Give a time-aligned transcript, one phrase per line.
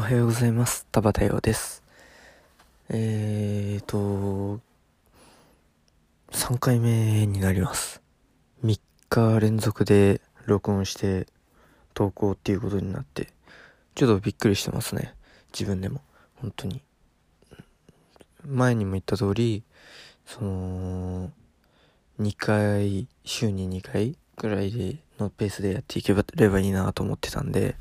[0.00, 0.86] おはようございます。
[0.90, 1.82] 田畑洋です。
[2.88, 4.58] えーと、
[6.30, 8.00] 3回目になります。
[8.64, 11.26] 3日連続で録音して
[11.92, 13.28] 投稿っていうことになって、
[13.94, 15.14] ちょっとびっくりしてますね。
[15.52, 16.00] 自分でも。
[16.36, 16.80] 本当に。
[18.46, 19.64] 前にも言った通り、
[20.24, 21.30] その、
[22.18, 27.76] 2回、週に2回ぐらいでのペースでやっていければいいなと思ってたんで、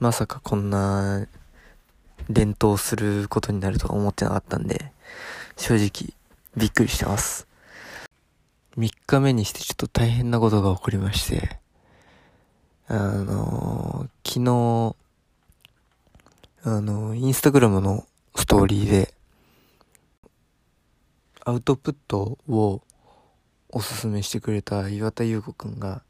[0.00, 1.28] まさかこんな
[2.28, 4.92] 連投することになるとは思ってなかったんで、
[5.56, 6.14] 正直
[6.56, 7.46] びっくりしてます。
[8.76, 11.58] 3日目にしてちょっと大変なことが起こりまして、
[12.88, 14.96] あのー昨日、
[16.64, 19.14] あのインスタグラムのストーリーで、
[21.44, 22.82] アウトプットを
[23.68, 26.02] おすすめしてくれた岩田優子くんが、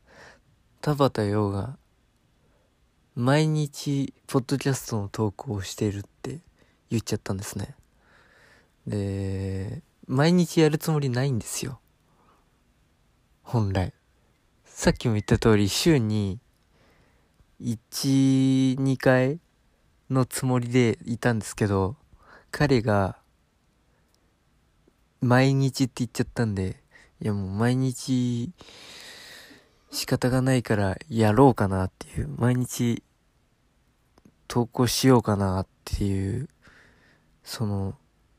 [0.81, 1.77] 田畑陽が
[3.17, 6.41] 毎日、ポッドキャストの投稿をしているって
[6.91, 7.77] 言っちゃったんですね。
[8.89, 11.79] で、毎日やるつもりないんですよ。
[13.45, 13.93] 本来。
[14.65, 16.41] さっきも言った通り、週に
[17.61, 19.39] 1、2回
[20.11, 21.95] のつもりでいたんですけど、
[22.51, 23.17] 彼が
[25.21, 26.83] 毎日って言っちゃったんで、
[27.21, 28.51] いやもう毎日
[29.95, 33.03] 仕方がないからやろうかなっていう、毎日
[34.49, 36.49] 投稿しようかなっていう、
[37.45, 37.95] その、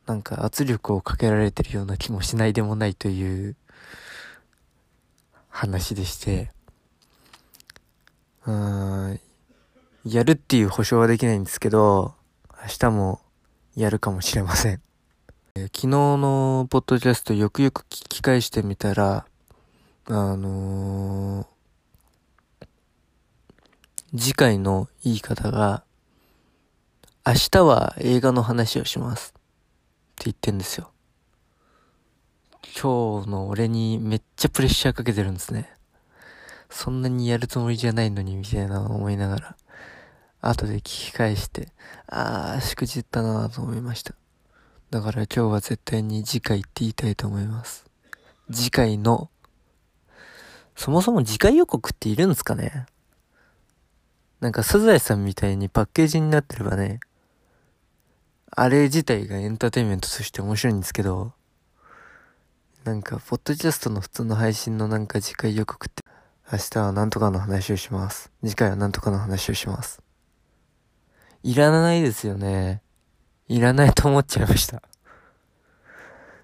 [0.06, 3.56] なんか圧力をかけられてるような気もしないでもないという
[5.48, 6.52] 話でして、
[8.46, 9.20] うーん、
[10.04, 12.14] やるっていう保証はできないんですけど、
[12.62, 13.22] 明日も
[13.76, 14.82] やるかもしれません。
[15.56, 19.26] 昨日のポッドキャストよくよく聞き返してみたら、
[20.08, 21.56] あのー
[24.18, 25.84] 次回の言い方が、
[27.26, 29.42] 明日は映画の話をしますっ
[30.16, 30.92] て言ってんですよ。
[32.82, 35.70] 今日の俺にめっちゃプレッシャーかけてるんですね。
[36.70, 39.58] そんなにやるつもりじゃないのにみたいな思いながら、
[40.40, 41.70] 後で聞き返して、
[42.08, 44.14] あー、しくじったなと思いました。
[44.92, 47.86] だから今日は絶対に次回って言いたいと思います。
[48.50, 49.30] 次回の、
[50.76, 52.86] そもそも次回予告っているんですかね？
[54.42, 57.00] なんかサザエさんみたいにパッケージになってればね、
[58.52, 61.34] あれ自体がエンターテインメントとして面白いんですけど、
[62.84, 66.04] なんか、ポッドキャストの普通の配信のなんか次回予告って、
[66.52, 68.32] 明日はなんとかの話をします。
[68.44, 70.02] 次回はなんとかの話をします。
[71.42, 72.82] いらないですよね。
[73.48, 74.84] いらないと思っちゃいました。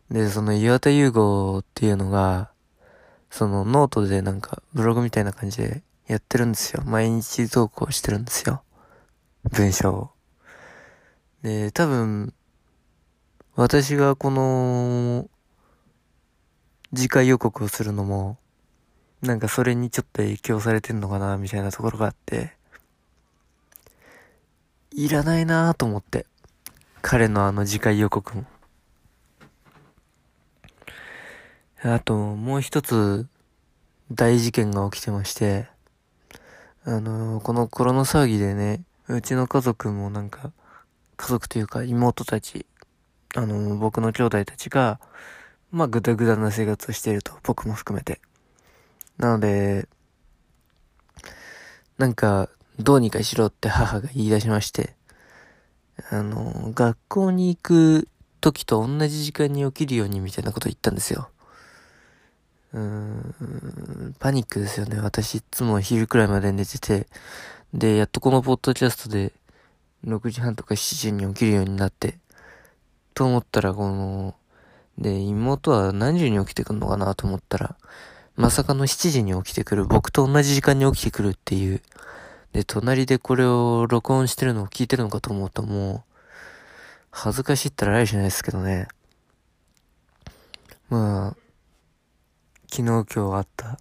[0.09, 2.50] で、その岩田優吾っていうのが、
[3.31, 6.83] そのノートでなんかブログみたいな感じでやってるんですよ。
[6.85, 8.61] 毎日投稿してるんですよ。
[9.49, 10.09] 文章を。
[11.41, 12.33] で、多分、
[13.55, 15.29] 私がこの、
[16.93, 18.37] 次回予告をするのも、
[19.21, 22.53] なんかそれにちょっと影響されてんのかな、みたいなところがあって、
[24.91, 26.25] いらないなぁと思って。
[27.01, 28.43] 彼のあの次回予告も。
[31.83, 33.27] あと、もう一つ、
[34.11, 35.67] 大事件が起きてまして、
[36.83, 40.51] あのこのコロナ騒ぎでね、うちの家族もなんか、
[41.17, 42.67] 家族というか妹たち、
[43.35, 44.99] あの僕の兄弟たちが、
[45.71, 48.21] まあ、ぐだぐだな生活をしていると、僕も含めて。
[49.17, 49.87] なので、
[51.97, 54.93] なんか、どうにかしろって母が言い出しまして、
[56.11, 58.07] あの、学校に行く
[58.39, 61.29] 時と同じ時間に起きるようにみたいなこと言ったんですよ。
[62.73, 64.99] うーん、パニックですよね。
[64.99, 67.07] 私いつも昼くらいまで寝てて、
[67.73, 69.33] で、やっとこのポッドキャストで
[70.05, 72.17] 6時半とか7時に起きるようになって、
[73.13, 74.35] と思ったらこの、
[74.97, 77.75] で、妹は何時に起きてくんのかなと思ったら、
[78.35, 81.81] まさかの7時に起きてくる、僕と同じ時間に起きてくるっていう。
[82.53, 86.11] で、隣でこれを録音してるのを聞いてるのかと思うともう、
[87.11, 88.87] 恥ずかしいったらあれじゃないですけどね。
[90.89, 91.40] まあ、
[92.73, 93.77] 昨日今日あった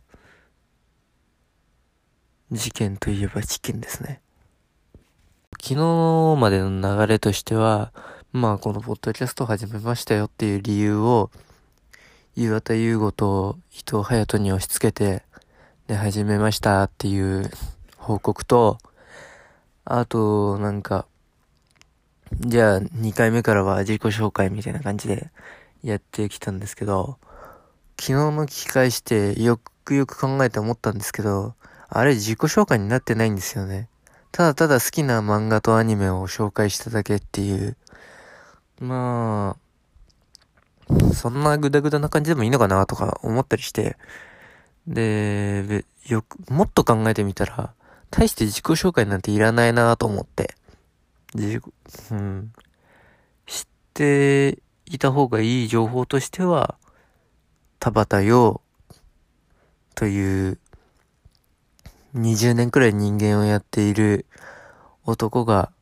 [2.50, 4.20] 事件といえば事件ですね。
[5.62, 7.92] 昨日までの流れとしては、
[8.32, 11.30] まあこのポッドキャスト始めましたよっていう理由を、
[12.34, 15.22] 岩田優吾と伊藤隼人に押し付けて、
[15.86, 17.48] で、始めましたっていう
[17.96, 18.78] 報告と、
[19.84, 21.06] あと、なんか、
[22.40, 25.30] じゃあ2回目からは自己紹介みたいな感じで
[25.84, 27.18] やってきたんですけど、
[28.00, 31.52] 昨日の聞き返してよくよく考えて思ったんですけど、
[31.90, 33.90] あれ自己紹介になってないんですよね。
[34.32, 37.76] ただただ好きな漫画とアニメを紹介しただけっていう、
[38.80, 39.54] ま
[40.88, 43.98] あ、そんなグダグダな感じでもいいのかなとか思ったりして、
[44.86, 47.74] で、よく、もっと考えてみたら、
[48.10, 50.54] 大して自己紹介なんていらないなと思って、
[51.34, 51.60] 自
[52.12, 52.52] うん、
[53.46, 56.79] 知っていた方がいい情報としては、
[57.80, 58.60] 田畑陽
[59.94, 60.58] という
[62.14, 64.26] 20年くらい人間をやっている
[65.04, 65.72] 男が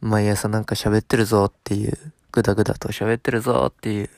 [0.00, 1.96] 毎朝なんか喋ってるぞっていう、
[2.32, 4.10] ぐだぐだと喋ってるぞっていう、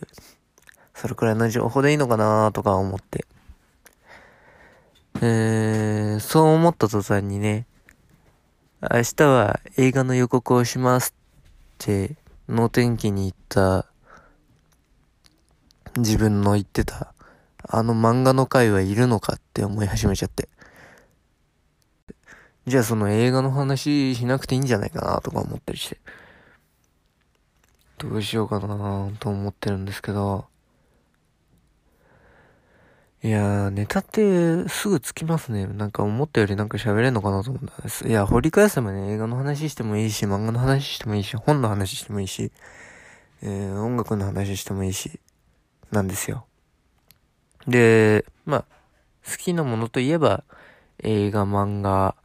[0.95, 3.27] それくらいの情報でいいのかなとか思って。
[5.21, 7.67] えー、そう思った途端にね、
[8.81, 12.17] 明日は映画の予告をしますって
[12.49, 13.92] の天気に行った
[15.97, 17.13] 自分の言ってた
[17.69, 20.49] あの漫画の回はいるのかって思い始めちゃって。
[22.67, 25.99] じゃあその映画の話しなくていいんじゃないかなとか思ったりして。
[27.99, 30.47] どうしようかなと思ってるんですけど。
[33.25, 35.67] いやー、ネタってすぐつきますね。
[35.67, 38.09] なんか思ったよりなんか喋れんのかなと思ったんです。
[38.09, 42.51] いや、掘り返せばね、映画の話してもいいし、漫画の話してもいいし、本の話してもいいし、
[43.43, 45.21] えー、音楽の話してもいいし、
[45.93, 46.47] なんですよ。
[47.69, 48.65] で、まあ、
[49.31, 50.43] 好きなものといえば、
[51.03, 52.17] 映画、漫画、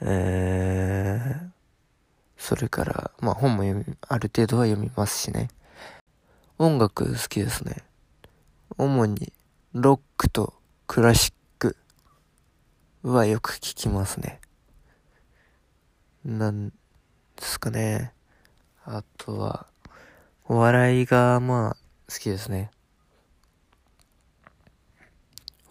[0.00, 1.50] えー、
[2.38, 5.48] それから、まあ本も読み、ある程度は読みますしね。
[6.58, 7.84] 音楽好きですね。
[8.78, 9.32] 主に、
[9.74, 10.54] ロックと
[10.86, 11.76] クラシック
[13.02, 14.40] はよく聞きますね。
[16.24, 16.74] なんで
[17.38, 18.12] すかね。
[18.84, 19.66] あとは、
[20.44, 21.76] お笑いがまあ
[22.10, 22.70] 好きですね。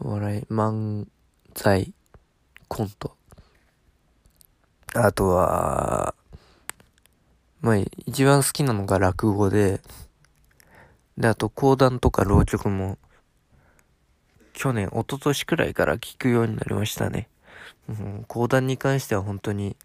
[0.01, 1.07] お笑い、漫
[1.55, 1.93] 才、
[2.69, 3.17] コント。
[4.95, 6.15] あとは、
[7.59, 7.75] まあ、
[8.05, 9.81] 一番好きなのが落語で、
[11.17, 12.97] で、あと講談とか浪曲も、
[14.53, 17.27] 去年、一昨年くらいから聞くようになりましたね。
[17.89, 19.75] うん、講談に関しては本当に、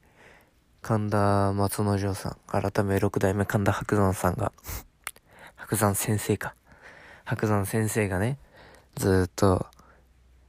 [0.81, 4.53] 神田松之丞さん、改め六代目神田伯山さんが、
[5.57, 6.55] 伯山先生か。
[7.25, 8.39] 伯山先生がね、
[8.95, 9.67] ずっと、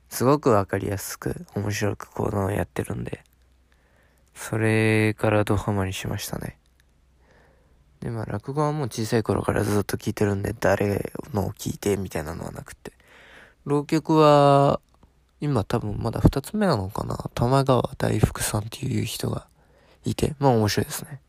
[0.10, 3.24] すごくわかりやすく、面白く講談をやってるんで、
[4.34, 6.58] それからドハマりしましたね。
[8.02, 12.92] で、まあ落語はもう小さい頃からずっと聞いてるんで、誰のを聞いてみたいなのはなくて。
[13.66, 14.80] 浪曲は、
[15.42, 19.48] 今多分まだ二つ目なのかな玉川大福さんっていう人が
[20.04, 21.22] いて、まあ面白いですね。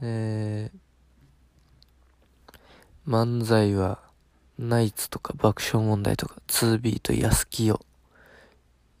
[0.00, 4.00] えー、漫才は、
[4.62, 7.80] ナイツとか爆笑問題とか、2ビート安清、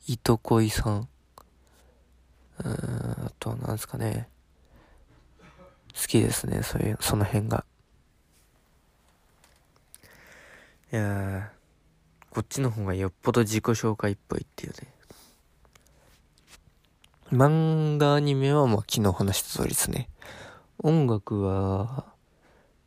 [0.08, 1.08] いとこいさん、
[2.58, 4.28] うーん、あとは何ですかね。
[5.94, 7.64] 好きですね、そういう、その辺が。
[10.92, 11.50] いや
[12.28, 14.92] こっちの方がよっぽど自己紹介っぽいっていうね。
[17.32, 20.08] 漫画アニメはまあ昨日話した通りですね。
[20.82, 22.11] 音楽は、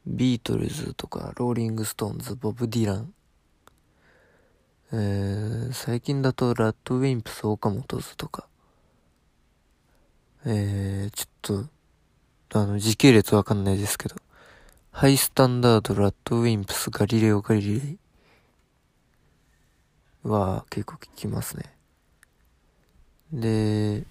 [0.08, 3.14] ビートルズとか、ローリングストーンズ、ボブ・ディラン。
[4.92, 8.48] えー、最近だとラッドウィンプス、岡本図とか。
[10.46, 11.68] えー、ちょっ
[12.50, 14.16] と、あの、時系列わかんないですけど、
[14.92, 17.98] ハイスタンダード、ラッドウィンプス、ガリレオ・ガリレイ
[20.24, 21.76] は結構聞きますね。
[23.34, 24.06] で、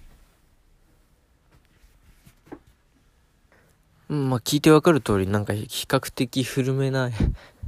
[4.07, 7.09] まあ聞いてわかる通りなんか比較的古めな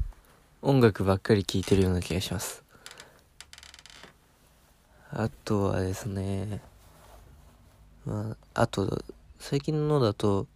[0.62, 2.64] 音楽ばっかり聴いてるような気がします。
[5.10, 6.62] あとはですね、
[8.06, 9.04] まあ、あと、
[9.40, 10.48] 最近のだと、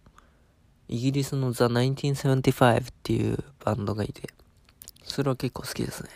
[0.88, 4.28] イギリスのザ・1975っていうバンドがいて、
[5.04, 6.10] それは結構好きですね。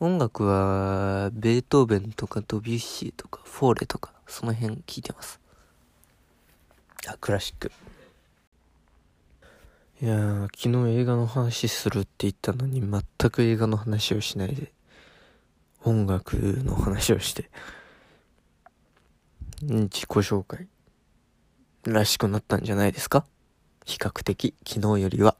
[0.00, 5.41] 音楽は、ベートーベンとかドビュッシーとかフォーレとか、その辺聞いてます。
[7.08, 7.72] あ、クラシック。
[10.00, 14.72] いやー、昨日映画の話するって言ったのに全く映画の話をしないで、
[15.84, 17.50] 音楽の話をして、
[19.62, 20.68] 自己紹介
[21.84, 23.24] らしくなったんじゃないですか？
[23.84, 25.36] 比較的、昨日よりは。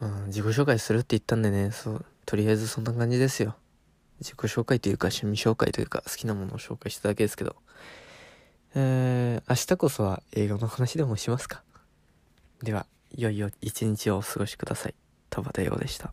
[0.00, 3.56] うん、自己紹介するって言ったんでね、そう、とりあえずそんな感じですよ。
[4.20, 7.56] 自己紹介というか趣味紹介というか好きなものを紹介しただけですけど。
[8.74, 11.62] えー、明日こそは映画の話でもしますか？
[12.62, 12.86] では、
[13.16, 14.94] いよいよ一日をお過ごしください。
[15.28, 16.12] 田畑陽でした。